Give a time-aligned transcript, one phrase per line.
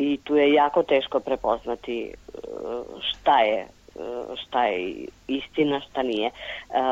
[0.00, 2.12] i tu je jako teško prepoznati e,
[3.10, 3.66] šta je
[4.36, 6.30] šta je istina, šta nije.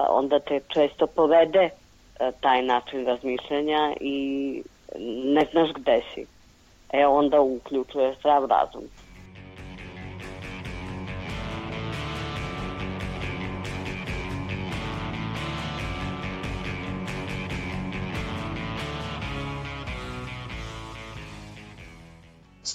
[0.09, 1.71] Onda te često povede
[2.41, 4.63] taj način razmišljanja i
[5.25, 6.27] ne znaš gde si.
[6.93, 8.83] E onda uključuje zdrav razum.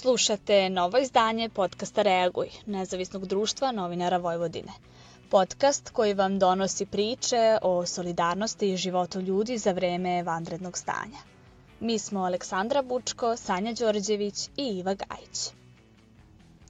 [0.04, 4.72] Slušate novo izdanje podcasta Reaguj, nezavisnog društva novinara Vojvodine.
[5.30, 11.18] Podcast koji vam donosi priče o solidarnosti i životu ljudi za vreme vanrednog stanja.
[11.80, 15.50] Mi smo Aleksandra Bučko, Sanja Đorđević i Iva Gajić.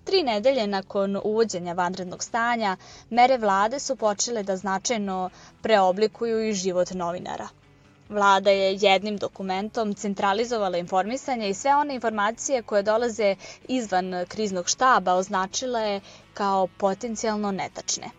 [0.05, 2.77] Tri nedelje nakon uvođenja vanrednog stanja,
[3.11, 5.31] mere vlade su počele da značajno
[5.63, 7.49] preoblikuju i život novinara–
[8.09, 13.37] Vlada je jednim dokumentom centralizovala informisanje i sve one informacije koje dolaze
[13.69, 16.01] izvan kriznog štaba označila je
[16.35, 18.11] kao potencijalno netačne.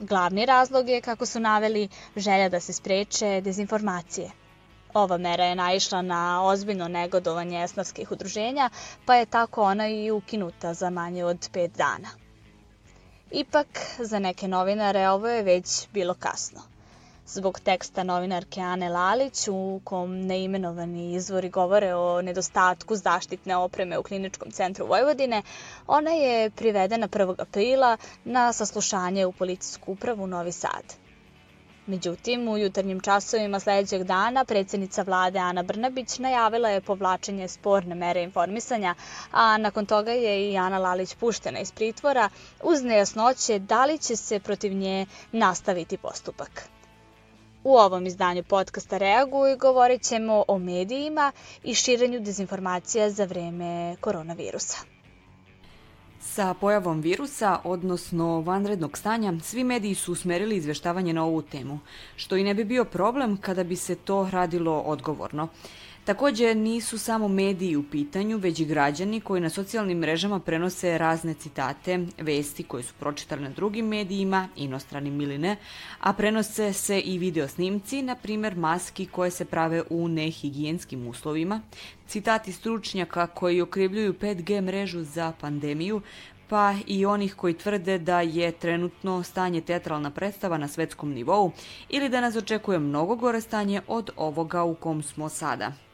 [0.00, 4.30] Glavni razlog je, kako su naveli, želja da se spreče dezinformacije.
[4.94, 8.70] Ova mera je naišla na ozbiljno negodovanje esnavskih udruženja,
[9.04, 12.08] pa je tako ona i ukinuta za manje od pet dana.
[13.30, 13.66] Ipak,
[13.98, 16.62] za neke novinare ovo je već bilo kasno–
[17.26, 24.02] zbog teksta novinarke Ane Lalić u kom neimenovani izvori govore o nedostatku zaštitne opreme u
[24.02, 25.42] Kliničkom centru Vojvodine,
[25.86, 27.34] ona je privedena 1.
[27.38, 30.94] aprila na saslušanje u policijsku upravu Novi Sad.
[31.86, 38.22] Međutim, u jutarnjim časovima sledećeg dana predsednica vlade Ana Brnabić najavila je povlačenje sporne mere
[38.22, 38.94] informisanja,
[39.32, 42.28] a nakon toga je i Ana Lalić puštena iz pritvora
[42.62, 46.75] uz nejasnoće da li će se protiv nje nastaviti postupak.
[47.66, 51.32] U ovom izdanju podcasta Reaguj govorit ćemo o medijima
[51.64, 54.76] i širenju dezinformacija za vreme koronavirusa.
[56.20, 61.78] Sa pojavom virusa, odnosno vanrednog stanja, svi mediji su usmerili izveštavanje na ovu temu,
[62.16, 65.48] što i ne bi bio problem kada bi se to radilo odgovorno.
[66.06, 71.34] Takođe, nisu samo mediji u pitanju, već i građani koji na socijalnim mrežama prenose razne
[71.34, 75.56] citate, vesti koje su pročitali na drugim medijima, inostranim ili ne,
[76.00, 81.60] a prenose se i video snimci, na primer maski koje se prave u nehigijenskim uslovima,
[82.06, 86.00] citati stručnjaka koji okrivljuju 5G mrežu za pandemiju,
[86.48, 91.52] pa i onih koji tvrde da je trenutno stanje teatralna predstava na svetskom nivou
[91.88, 95.85] ili da nas očekuje mnogo gore stanje od ovoga u kom smo sada.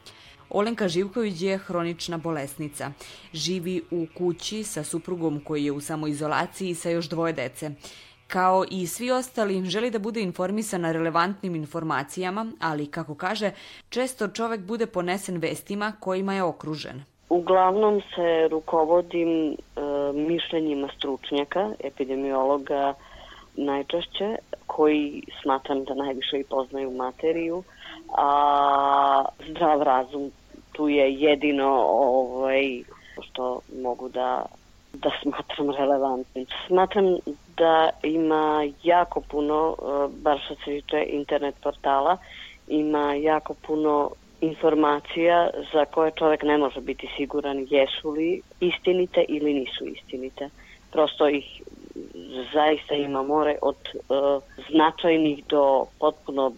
[0.54, 2.90] Olenka Živković je hronična bolesnica.
[3.32, 7.70] Živi u kući sa suprugom koji je u samoizolaciji sa još dvoje dece.
[8.26, 13.50] Kao i svi ostali, želi da bude informisana relevantnim informacijama, ali, kako kaže,
[13.88, 17.02] često čovek bude ponesen vestima kojima je okružen.
[17.28, 19.54] Uglavnom se rukovodim e,
[20.14, 22.94] mišljenjima stručnjaka, epidemiologa
[23.56, 24.36] najčešće,
[24.66, 27.62] koji smatram da najviše i poznaju materiju,
[28.18, 30.30] a zdrav razum
[30.72, 32.82] tu je jedino ovaj,
[33.20, 34.44] što mogu da,
[34.92, 36.46] da smatram relevantnim.
[36.66, 37.16] Smatram
[37.56, 42.16] da ima jako puno, eh, bar što se tiče internet portala,
[42.68, 44.10] ima jako puno
[44.40, 50.48] informacija za koje čovek ne može biti siguran jesu li istinite ili nisu istinite.
[50.92, 51.62] Prosto ih
[52.52, 56.52] zaista ima more od uh, značajnih do potpuno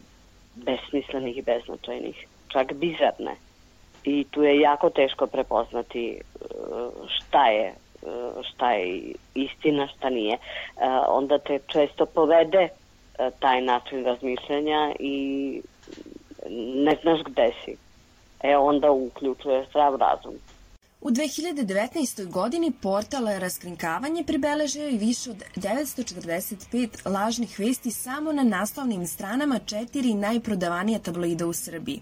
[0.55, 3.37] besmislenih i beznačajnih, čak bizarne
[4.05, 6.19] i tu je jako teško prepoznati e,
[7.09, 7.75] šta je e,
[8.43, 9.03] šta je
[9.35, 10.35] istina, šta nije.
[10.35, 10.39] E,
[11.09, 12.69] onda te često povede
[13.39, 15.63] taj način razmišljanja i
[16.75, 17.77] ne znaš gde si.
[18.43, 20.35] E onda uključuje zdrav razum.
[21.01, 22.31] U 2019.
[22.31, 30.15] godini portal Raskrinkavanje pribeležio i više od 945 lažnih vesti samo na naslovnim stranama četiri
[30.15, 32.01] najprodavanija tabloida u Srbiji.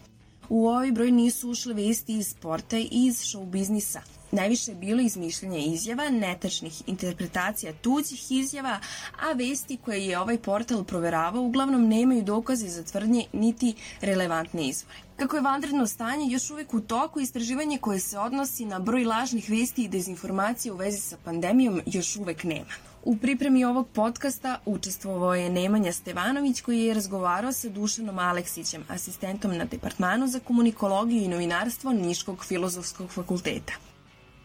[0.52, 4.00] U ovaj broj nisu ušle vesti iz sporta i iz show biznisa.
[4.32, 8.80] Najviše je bilo izmišljanja izjava, netačnih interpretacija tuđih izjava,
[9.20, 14.98] a vesti koje je ovaj portal proveravao uglavnom nemaju dokaze za tvrdnje niti relevantne izvore.
[15.16, 19.50] Kako je vanredno stanje još uvek u toku, istraživanje koje se odnosi na broj lažnih
[19.50, 22.91] vesti i dezinformacija u vezi sa pandemijom još uvek nema.
[23.04, 29.56] U pripremi ovog podcasta učestvovao je Nemanja Stevanović koji je razgovarao sa Dušanom Aleksićem, asistentom
[29.56, 33.72] na Departmanu za komunikologiju i novinarstvo Niškog filozofskog fakulteta.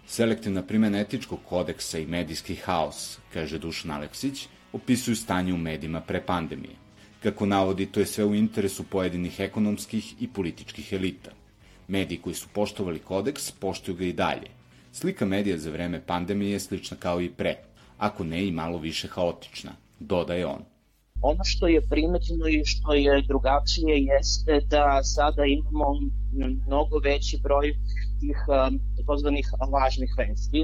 [0.08, 6.26] Selektivna primjena etičkog kodeksa i medijski haos, kaže Dušan Aleksić, opisuju stanje u medijima pre
[6.26, 6.76] pandemije.
[7.24, 11.32] Kako navodi, to je sve u interesu pojedinih ekonomskih i političkih elita.
[11.88, 14.58] Mediji koji su poštovali kodeks poštuju ga i dalje,
[14.92, 17.56] Slika medija za vreme pandemije je slična kao i pre,
[17.98, 20.62] ako ne i malo više haotična, dodaje on.
[21.22, 25.86] Ono što je primetno i što je drugačije jeste da sada imamo
[26.68, 27.74] mnogo veći broj
[28.20, 28.38] tih
[28.98, 30.64] takozvanih lažnih vesti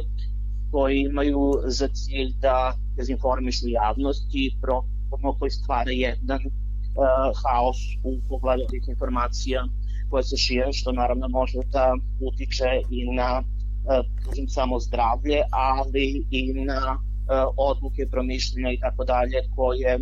[0.71, 6.51] koji imaju za cilj da dezinformišu javnost i proporno koji stvara jedan uh,
[7.41, 9.65] haos u pogledu tih informacija
[10.09, 13.45] koje se šire, što naravno može da utiče i na uh,
[14.47, 16.99] samo zdravlje, ali i na
[17.57, 19.99] odluke, promišljenja i tako dalje koje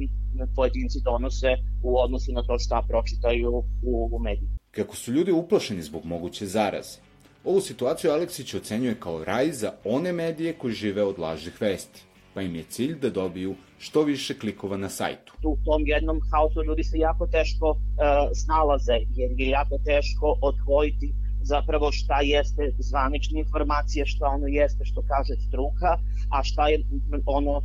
[0.55, 1.47] pojedinci donose
[1.83, 3.51] u odnosu na to šta pročitaju
[3.83, 4.49] u, u mediju.
[4.71, 6.99] Kako su ljudi uplašeni zbog moguće zaraze,
[7.45, 12.01] ovu situaciju Aleksić ocenjuje kao raj za one medije koji žive od lažnih vesti,
[12.33, 15.33] pa im je cilj da dobiju što više klikova na sajtu.
[15.43, 17.77] U tom jednom haosu ljudi se jako teško uh,
[18.45, 25.01] snalaze, jer je jako teško odvojiti zapravo šta jeste zvanična informacija, šta ono jeste što
[25.01, 25.91] kaže struka,
[26.29, 26.83] a šta je
[27.25, 27.63] ono uh,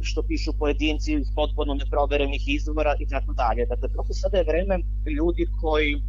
[0.00, 3.66] što pišu pojedinci iz potpuno neproverenih izvora i tako dalje.
[3.66, 4.78] Dakle, prosto sada je vreme
[5.18, 6.02] ljudi koji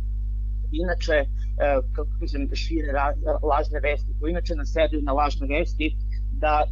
[0.71, 1.27] inače, e,
[1.95, 2.91] kako kažem, šire
[3.51, 5.95] lažne vesti, koji inače nasedaju na lažne vesti,
[6.31, 6.65] da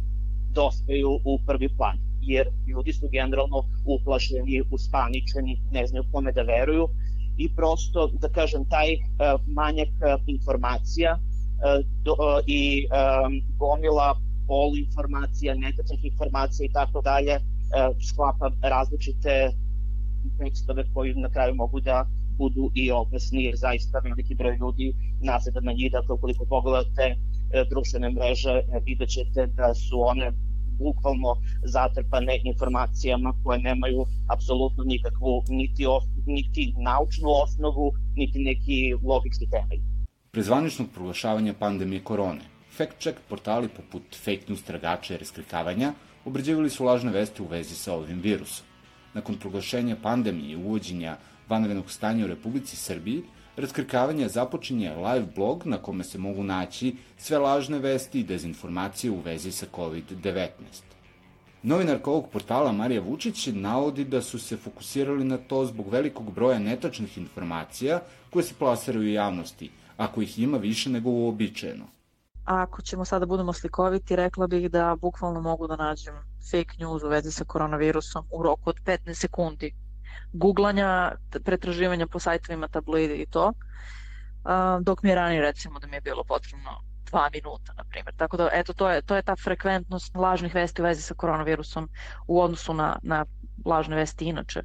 [0.52, 1.96] dospaju u prvi plan.
[2.20, 6.88] Jer ljudi su generalno uplašeni, uspaničeni, ne znaju kome da veruju
[7.44, 12.14] i prosto, da kažem, taj uh, manjak uh, informacija uh, do,
[12.46, 12.86] i
[13.58, 14.08] gomila
[14.46, 17.38] polu informacija, netačnih informacija i tako dalje,
[18.08, 19.50] sklapa različite
[20.38, 22.06] tekstove koji na kraju mogu da
[22.40, 24.86] budu i opasni, jer zaista veliki broj ljudi
[25.30, 27.16] naseda na njih, dakle ukoliko pogledate e,
[27.70, 30.32] društvene mreže, e, vidjet ćete da su one
[30.84, 31.30] bukvalno
[31.64, 34.00] zatrpane informacijama koje nemaju
[34.34, 38.78] apsolutno nikakvu niti, os, niti naučnu osnovu, niti neki
[39.08, 39.82] logički temelj.
[40.30, 42.44] Pre zvaničnog proglašavanja pandemije korone,
[42.78, 45.92] fact-check portali poput fake news tragača i reskrikavanja
[46.24, 48.66] obrađivali su lažne vesti u vezi sa ovim virusom.
[49.14, 51.16] Nakon proglašenja pandemije i uvođenja
[51.48, 53.22] vanrednog stanja u Republici Srbiji,
[53.60, 59.20] raskrikavanje započinje live blog na kome se mogu naći sve lažne vesti i dezinformacije u
[59.20, 60.48] vezi sa COVID-19.
[61.62, 66.58] Novinarka ovog portala Marija Vučić navodi da su se fokusirali na to zbog velikog broja
[66.58, 71.84] netačnih informacija koje se plasiraju u javnosti, ako ih ima više nego uobičajeno.
[72.44, 76.14] Ako ćemo sada da budemo slikoviti, rekla bih da bukvalno mogu da nađem
[76.50, 79.74] fake news u vezi sa koronavirusom u roku od 15 sekundi
[80.32, 81.12] googlanja,
[81.44, 83.52] pretraživanja po sajtovima tabloide i to,
[84.80, 86.80] dok mi je ranije recimo da mi je bilo potrebno
[87.10, 88.14] dva minuta, na primjer.
[88.16, 91.88] Tako da, eto, to je, to je ta frekventnost lažnih vesti u vezi sa koronavirusom
[92.26, 93.24] u odnosu na, na
[93.64, 94.62] lažne vesti inače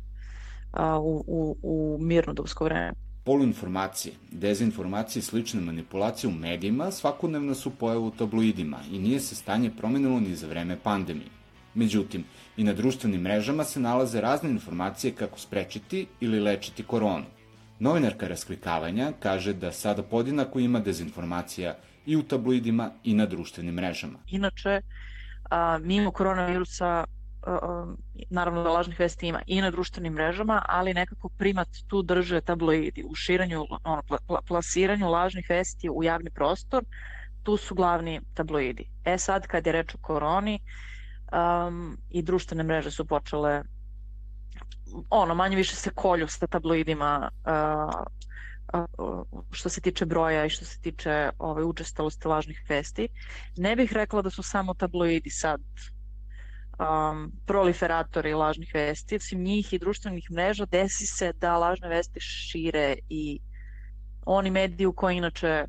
[1.01, 2.93] u, u, u mirnodopsko vreme.
[3.23, 9.35] Poluinformacije, dezinformacije i slične manipulacije u medijima svakodnevno su pojavu u tabloidima i nije se
[9.35, 11.29] stanje promenilo ni za vreme pandemije.
[11.75, 12.23] Međutim,
[12.57, 17.25] i na društvenim mrežama se nalaze razne informacije kako sprečiti ili lečiti koronu.
[17.79, 21.75] Novinarka rasklikavanja kaže da sada podinako ima dezinformacija
[22.05, 24.19] i u tabloidima i na društvenim mrežama.
[24.27, 24.81] Inače,
[25.49, 27.05] a, mimo koronavirusa
[28.29, 33.03] naravno da lažnih vesti ima i na društvenim mrežama, ali nekako primat tu drže tabloidi
[33.03, 36.83] u širanju, ono, pla, plasiranju lažnih vesti u javni prostor,
[37.43, 38.89] tu su glavni tabloidi.
[39.05, 40.59] E sad, kad je reč o koroni,
[41.31, 43.63] um, i društvene mreže su počele
[45.09, 48.05] ono, manje više se kolju sa tabloidima uh,
[49.51, 53.07] što se tiče broja i što se tiče ove učestalosti lažnih vesti.
[53.57, 55.61] Ne bih rekla da su samo tabloidi sad
[56.79, 62.95] um, proliferatori lažnih vesti, osim njih i društvenih mreža, desi se da lažne vesti šire
[63.09, 63.39] i
[64.25, 65.65] oni mediji u koji inače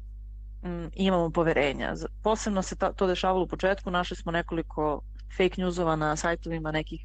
[0.63, 1.95] m, imamo poverenja.
[2.23, 5.03] Posebno se ta, to dešavalo u početku, našli smo nekoliko
[5.37, 7.01] fake newsova na sajtovima nekih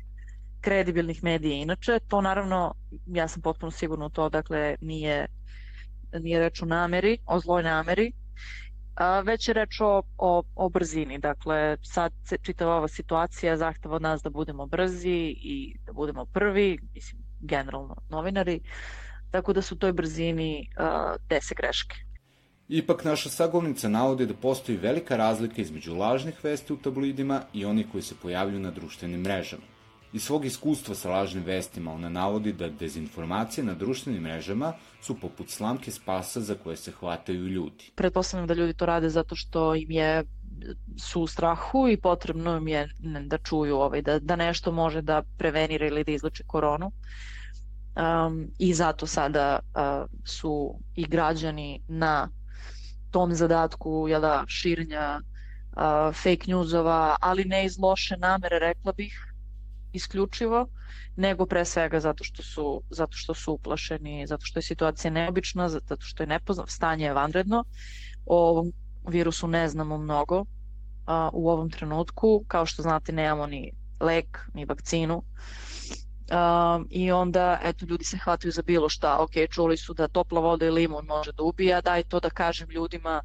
[0.61, 1.55] kredibilnih medija.
[1.55, 2.73] Inače, to naravno,
[3.05, 5.27] ja sam potpuno sigurna u to, dakle, nije,
[6.19, 8.11] nije reč o nameri, o zloj nameri,
[8.95, 11.19] a, već je reč o, o, o brzini.
[11.19, 16.77] Dakle, sad čitava ova situacija zahteva od nas da budemo brzi i da budemo prvi,
[16.93, 18.61] mislim, generalno novinari,
[19.31, 22.10] tako da su u toj brzini a, dese greške.
[22.73, 27.85] Ipak naša sagovnica navodi da postoji velika razlika između lažnih vesti u tabloidima i onih
[27.91, 29.63] koji se pojavljuju na društvenim mrežama.
[30.13, 35.49] Iz svog iskustva sa lažnim vestima ona navodi da dezinformacije na društvenim mrežama su poput
[35.49, 37.91] slamke spasa za koje se hvataju ljudi.
[37.95, 40.23] Pretpostavljam da ljudi to rade zato što im je
[40.97, 42.89] su u strahu i potrebno im je
[43.25, 46.91] da čuju ovaj, da, da nešto može da prevenira ili da izleče koronu.
[47.95, 52.29] Um, I zato sada uh, su i građani na
[53.11, 59.13] tom zadatku jela, širenja uh, fake newsova, ali ne iz loše namere, rekla bih,
[59.93, 60.67] isključivo,
[61.15, 65.69] nego pre svega zato što su, zato što su uplašeni, zato što je situacija neobična,
[65.69, 67.63] zato što je nepoznat, stanje je vanredno.
[68.25, 68.71] O ovom
[69.07, 70.45] virusu ne znamo mnogo
[71.05, 72.43] a, u ovom trenutku.
[72.47, 75.23] Kao što znate, nemamo ni lek, ni vakcinu.
[76.31, 79.17] Um, I onda, eto, ljudi se hvataju za bilo šta.
[79.19, 82.69] Ok, čuli su da topla voda i limun može da ubija, daj to da kažem
[82.69, 83.21] ljudima,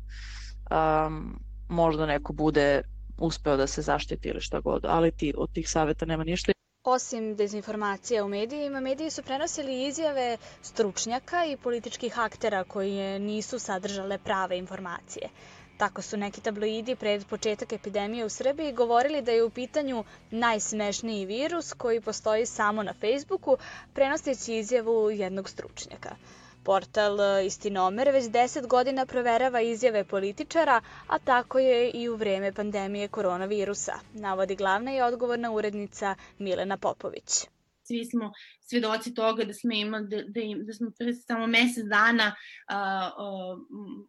[0.71, 2.83] um, možda neko bude
[3.19, 6.53] uspeo da se zaštiti ili šta god, ali ti, od tih saveta nema ništa.
[6.85, 14.19] Osim dezinformacija u medijima, mediji su prenosili izjave stručnjaka i političkih aktera koji nisu sadržale
[14.19, 15.29] prave informacije.
[15.76, 21.26] Tako su neki tabloidi pred početak epidemije u Srbiji govorili da je u pitanju najsmešniji
[21.26, 23.56] virus koji postoji samo na Facebooku,
[23.95, 26.16] prenosteći izjavu jednog stručnjaka.
[26.64, 33.09] Portal Istinomer već 10 godina proverava izjave političara, a tako je i u vreme pandemije
[33.09, 37.47] koronavirusa, navodi glavna i odgovorna urednica Milena Popović
[37.87, 42.35] svi smo svedoci toga da smo imali da, da, da smo pre samo mesec dana
[42.35, 43.61] uh, uh,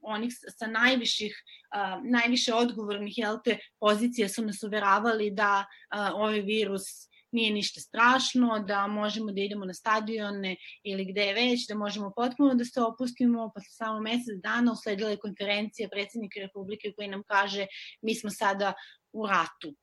[0.02, 1.36] onih sa najviših
[1.76, 7.82] uh, najviše odgovornih jel te pozicija su nas uveravali da uh, ovaj virus nije ništa
[7.82, 12.66] strašno, da možemo da idemo na stadione ili gde je već, da možemo potpuno da
[12.66, 17.68] se opustimo, posle samo mesec dana usledila je konferencija predsednika Republike koji nam kaže
[18.02, 18.74] mi smo sada
[19.18, 19.76] u ratu.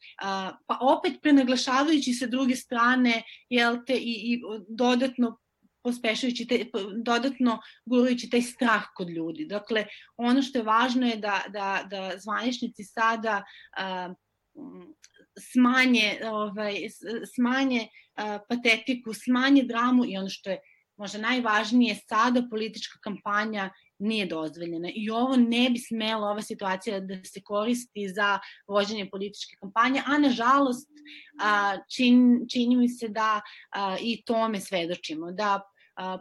[0.66, 5.38] Pa opet prenaglašavajući sa druge strane jel te, i, i dodatno
[5.84, 6.64] pospešujući te,
[7.04, 9.46] dodatno gurujući taj strah kod ljudi.
[9.46, 9.86] Dakle,
[10.16, 13.42] ono što je važno je da, da, da zvaničnici sada
[13.76, 14.14] a,
[15.52, 16.74] smanje, ovaj,
[17.34, 20.58] smanje a, patetiku, smanje dramu i ono što je
[20.96, 23.70] možda najvažnije, sada politička kampanja
[24.04, 24.90] nije dozvoljena.
[24.94, 30.18] I ovo ne bi smelo, ova situacija da se koristi za vođenje političke kampanje, a
[30.18, 30.90] nažalost
[31.96, 33.40] čin, čini mi se da
[34.00, 35.60] i tome svedočimo, da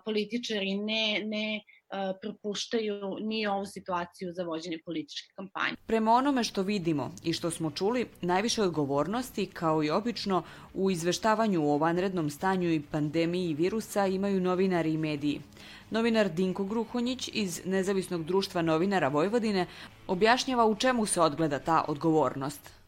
[0.06, 1.62] političari ne, ne
[2.22, 5.76] propuštaju ni ovu situaciju za vođenje političke kampanje.
[5.88, 11.72] Prema onome što vidimo i što smo čuli, najviše odgovornosti, kao i obično, u izveštavanju
[11.72, 15.42] o vanrednom stanju i pandemiji virusa imaju novinari i mediji.
[15.90, 19.66] Novinar Dinko Gruhonjić iz Nezavisnog društva novinara Vojvodine
[20.08, 22.84] objašnjava u čemu se odgleda ta odgovornost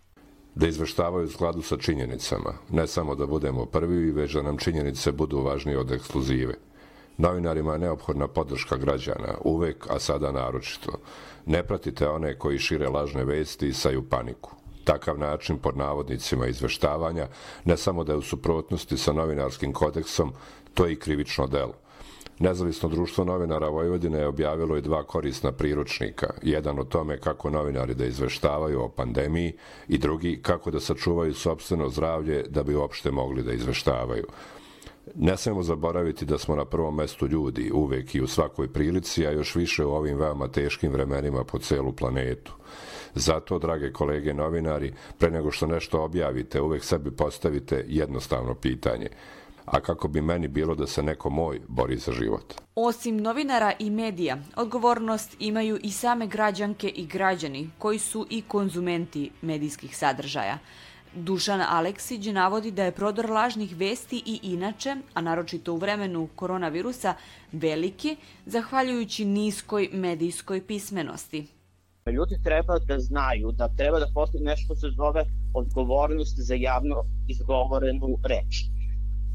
[0.55, 5.11] da izveštavaju u skladu sa činjenicama, ne samo da budemo prvi, već da nam činjenice
[5.11, 6.53] budu važnije od ekskluzive.
[7.17, 10.91] Novinarima je neophodna podrška građana, uvek, a sada naročito.
[11.45, 14.51] Ne pratite one koji šire lažne vesti i saju paniku.
[14.83, 17.27] Takav način pod navodnicima izveštavanja
[17.65, 20.33] ne samo da je u suprotnosti sa novinarskim kodeksom,
[20.73, 21.73] to je i krivično delo.
[22.39, 26.27] Nezavisno društvo novinara Vojvodine je objavilo i dva korisna priručnika.
[26.41, 29.53] Jedan o tome kako novinari da izveštavaju o pandemiji
[29.87, 34.25] i drugi kako da sačuvaju sobstveno zdravlje da bi uopšte mogli da izveštavaju.
[35.15, 39.31] Ne smemo zaboraviti da smo na prvom mestu ljudi, uvek i u svakoj prilici, a
[39.31, 42.53] još više u ovim veoma teškim vremenima po celu planetu.
[43.15, 49.09] Zato, drage kolege novinari, pre nego što nešto objavite, uvek sebi postavite jednostavno pitanje–
[49.65, 52.53] a kako bi meni bilo da se neko moj bori za život.
[52.75, 59.31] Osim novinara i medija, odgovornost imaju i same građanke i građani koji su i konzumenti
[59.41, 60.57] medijskih sadržaja.
[61.15, 67.13] Dušan Aleksić navodi da je prodor lažnih vesti i inače, a naročito u vremenu koronavirusa,
[67.51, 71.47] veliki, zahvaljujući niskoj medijskoj pismenosti.
[72.11, 76.95] Ljudi treba da znaju da treba da postoji nešto se zove odgovornost za javno
[77.27, 78.75] izgovorenu reč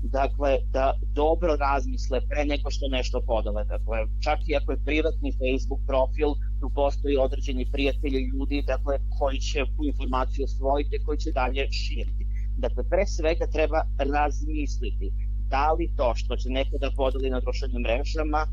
[0.02, 3.64] dakle, da dobro razmisle pre nego što nešto podale.
[3.64, 6.30] Dakle, čak i ako je privatni Facebook profil,
[6.61, 12.26] tu postoji određeni prijatelji ljudi, dakle, koji će tu informaciju osvojiti, koji će dalje širiti.
[12.59, 15.12] Dakle, pre svega treba razmisliti
[15.50, 18.49] da li to što će neko da podeli na društvenim mrežama e,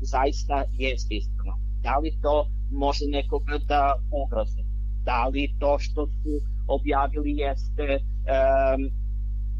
[0.00, 1.58] zaista je ispravno.
[1.82, 4.62] Da li to može nekoga da ugrozi?
[5.04, 6.32] Da li to što su
[6.68, 8.90] objavili jeste um,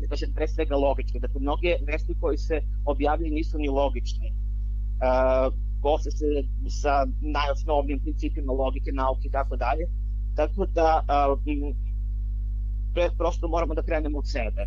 [0.00, 1.18] da kažem, pre svega logičke.
[1.18, 4.28] Dakle, mnoge vesti koje se objavljaju nisu ni logične.
[4.30, 6.26] Uh, posle se
[6.68, 9.84] sa najosnovnim principima logike, nauke i tako dalje.
[10.36, 11.38] Tako da uh,
[12.94, 14.66] pre, prosto moramo da krenemo od sebe.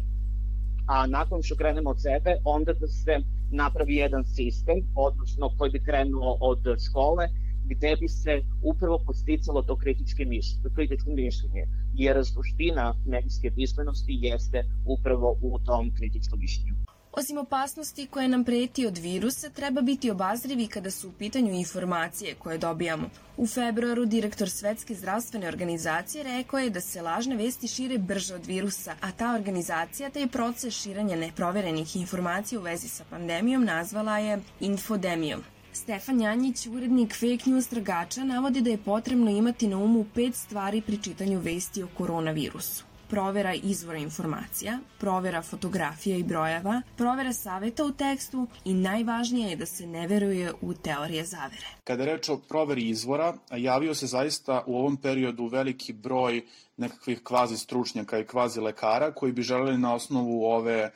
[0.88, 3.18] A nakon što krenemo od sebe, onda da se
[3.52, 7.28] napravi jedan sistem, odnosno koji bi krenuo od škole,
[7.66, 14.64] gde bi se upravo posticalo to kritičke mišljenje, kritičko mišljenje, jer suština medijske pismenosti jeste
[14.86, 16.76] upravo u tom kritičkom mišljenju.
[17.16, 22.36] Osim opasnosti koje nam preti od virusa, treba biti obazrivi kada su u pitanju informacije
[22.36, 23.10] koje dobijamo.
[23.38, 28.46] U februaru direktor Svetske zdravstvene organizacije rekao je da se lažne vesti šire brže od
[28.46, 34.40] virusa, a ta organizacija taj proces širanja neproverenih informacija u vezi sa pandemijom nazvala je
[34.60, 35.44] infodemijom.
[35.74, 40.82] Stefan Janjić, urednik fake news tragača, navodi da je potrebno imati na umu pet stvari
[40.82, 47.92] pri čitanju vesti o koronavirusu provera izvora informacija, provera fotografija i brojeva, provera saveta u
[47.92, 51.68] tekstu i najvažnije je da se ne veruje u teorije zavere.
[51.84, 56.42] Kada reč o proveri izvora, javio se zaista u ovom periodu veliki broj
[56.78, 60.92] nekakvih kvazi stručnjaka i kvazi lekara koji bi želeli na osnovu ove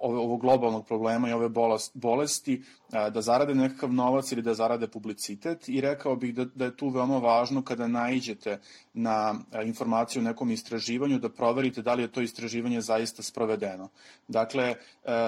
[0.00, 1.48] ovog globalnog problema i ove
[1.94, 2.62] bolesti
[3.12, 6.88] da zarade nekakav novac ili da zarade publicitet i rekao bih da, da je tu
[6.88, 8.60] veoma važno kada naiđete
[8.94, 13.88] na informaciju o nekom istraživanju da proverite da li je to istraživanje zaista sprovedeno.
[14.28, 14.74] Dakle,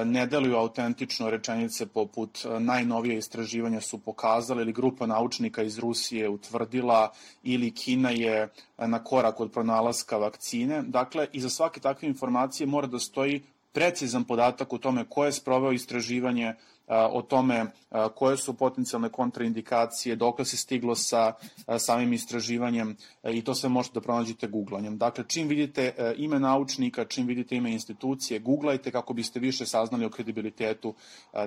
[0.05, 7.13] ne deluju autentično rečenice poput najnovije istraživanja su pokazali ili grupa naučnika iz Rusije utvrdila
[7.43, 10.83] ili Kina je na korak od pronalaska vakcine.
[10.83, 15.73] Dakle, iza svake takve informacije mora da stoji precizan podatak o tome ko je sproveo
[15.73, 16.55] istraživanje,
[16.91, 17.67] o tome
[18.15, 21.33] koje su potencijalne kontraindikacije, dok se stiglo sa
[21.79, 24.99] samim istraživanjem i to sve možete da pronađete googlanjem.
[24.99, 30.11] Dakle, čim vidite ime naučnika, čim vidite ime institucije, googlajte kako biste više saznali o
[30.11, 30.95] kredibilitetu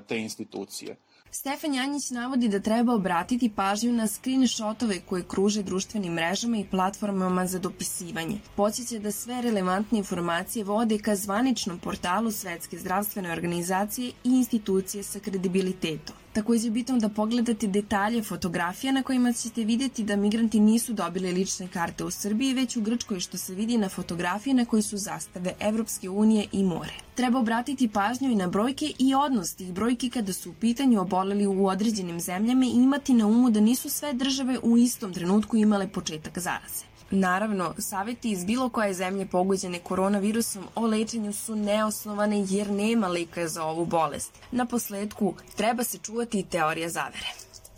[0.08, 0.96] te institucije.
[1.36, 7.48] Stefan Janjić navodi da treba obratiti pažnju na screenshotove koje kruže društvenim mrežama i platformama
[7.48, 8.38] za dopisivanje.
[8.56, 15.20] Podsjeća da sve relevantne informacije vode ka zvaničnom portalu Svetske zdravstvene organizacije i institucije sa
[15.20, 16.23] kredibilitetom.
[16.34, 21.32] Takođe je bitno da pogledate detalje fotografija na kojima ćete videti da migranti nisu dobili
[21.32, 24.98] lične karte u Srbiji, već u Grčkoj što se vidi na fotografiji na kojoj su
[24.98, 26.94] zastave Evropske unije i more.
[27.16, 31.48] Treba obratiti pažnju i na brojke i odnos tih brojki kada su u pitanju oboleli
[31.48, 35.88] u određenim zemljama i imati na umu da nisu sve države u istom trenutku imale
[35.88, 36.93] početak zaraze.
[37.16, 43.48] Naravno, saveti iz bilo koje zemlje pogođene koronavirusom o lečenju su neosnovane jer nema leka
[43.48, 44.32] za ovu bolest.
[44.52, 47.28] Na posledku, treba se čuvati i teorija zavere.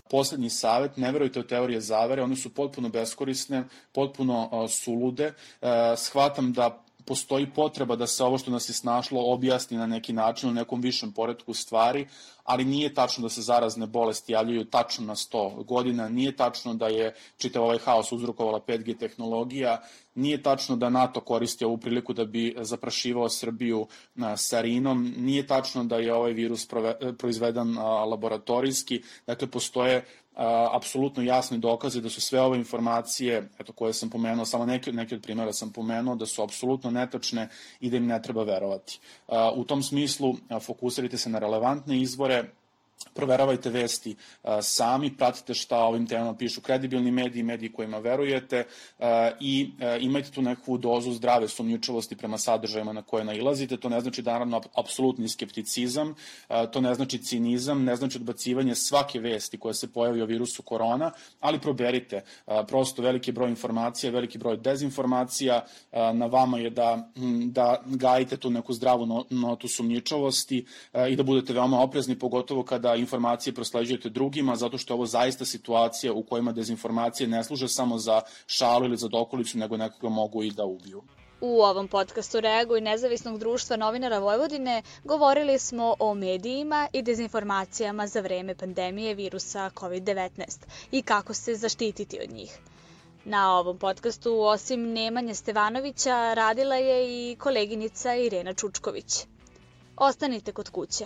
[0.09, 5.33] Poslednji savet, ne verujte u teorije zavere, one su potpuno beskorisne, potpuno uh, sulude.
[5.61, 5.67] Uh,
[5.97, 10.49] shvatam da postoji potreba da se ovo što nas je snašlo objasni na neki način
[10.49, 12.07] u nekom višem poredku stvari,
[12.43, 16.87] ali nije tačno da se zarazne bolesti javljaju tačno na 100 godina, nije tačno da
[16.87, 19.81] je čitav ovaj haos uzrokovala 5G tehnologija,
[20.15, 23.87] nije tačno da NATO koristi ovu priliku da bi zaprašivao Srbiju
[24.37, 26.67] sarinom, nije tačno da je ovaj virus
[27.17, 27.77] proizvedan
[28.09, 30.05] laboratorijski, dakle postoje
[30.71, 35.15] apsolutno jasni dokaze da su sve ove informacije, eto koje sam pomenuo, samo neke, neke
[35.15, 38.99] od primjera sam pomenuo, da su apsolutno netačne i da im ne treba verovati.
[39.55, 42.43] U tom smislu fokusirajte se na relevantne izvore,
[43.13, 44.15] proveravajte vesti
[44.61, 48.65] sami, pratite šta ovim temama pišu kredibilni mediji, mediji kojima verujete
[49.39, 53.77] i imajte tu neku dozu zdrave sumnjičavosti prema sadržajima na koje nailazite.
[53.77, 56.15] To ne znači naravno apsolutni skepticizam,
[56.71, 61.11] to ne znači cinizam, ne znači odbacivanje svake vesti koja se pojavi o virusu korona,
[61.39, 62.23] ali proberite.
[62.67, 67.11] Prosto veliki broj informacija, veliki broj dezinformacija, na vama je da,
[67.45, 70.65] da gajite tu neku zdravu notu sumnjičavosti
[71.09, 75.45] i da budete veoma oprezni, pogotovo kada informacije prosleđujete drugima, zato što je ovo zaista
[75.45, 80.43] situacija u kojima dezinformacije ne služe samo za šalu ili za dokolicu, nego nekoga mogu
[80.43, 81.03] i da ubiju.
[81.41, 88.21] U ovom podcastu Reaguj nezavisnog društva novinara Vojvodine govorili smo o medijima i dezinformacijama za
[88.21, 92.59] vreme pandemije virusa COVID-19 i kako se zaštititi od njih.
[93.25, 99.25] Na ovom podcastu, osim Nemanje Stevanovića, radila je i koleginica Irena Čučković.
[99.97, 101.05] Ostanite kod kuće.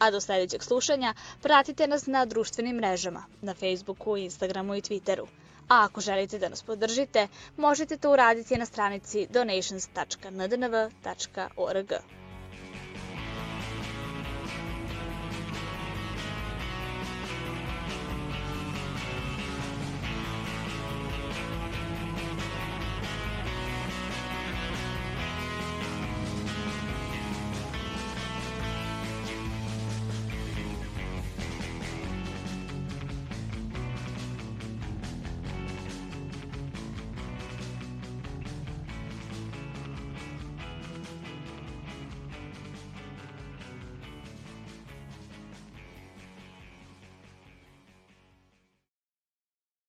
[0.00, 5.26] A do sledećeg slušanja pratite nas na društvenim mrežama, na Facebooku, Instagramu i Twitteru.
[5.68, 11.92] A ako želite da nas podržite, možete to uraditi na stranici donations.ndnv.org.